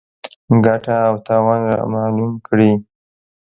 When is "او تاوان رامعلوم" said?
1.07-2.33